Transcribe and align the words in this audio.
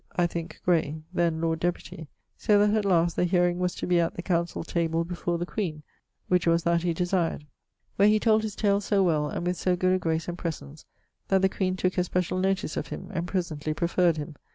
(I 0.15 0.25
thinke, 0.25 0.59
Gray) 0.65 1.03
then 1.13 1.41
Lord 1.41 1.59
Deputy; 1.59 2.07
so 2.35 2.57
that 2.57 2.75
at 2.75 2.85
last 2.85 3.15
the 3.15 3.23
hearing 3.23 3.59
was 3.59 3.75
to 3.75 3.85
be 3.85 3.99
at 3.99 4.15
councell 4.25 4.63
table 4.63 5.03
before 5.03 5.37
the 5.37 5.45
queen, 5.45 5.83
which 6.27 6.47
was 6.47 6.63
that 6.63 6.81
he 6.81 6.91
desired; 6.91 7.45
where 7.97 8.07
he 8.07 8.19
told 8.19 8.41
his 8.41 8.55
tale 8.55 8.81
so 8.81 9.03
well 9.03 9.27
and 9.29 9.45
with 9.45 9.57
so 9.57 9.75
good 9.75 9.93
a 9.93 9.99
grace 9.99 10.27
and 10.27 10.39
presence 10.39 10.85
that 11.27 11.43
the 11.43 11.49
queen 11.49 11.75
tooke 11.75 11.99
especiall 12.01 12.41
notice 12.41 12.77
of 12.77 12.87
him 12.87 13.09
and 13.13 13.27
presently 13.27 13.75
preferred 13.75 14.17
him. 14.17 14.37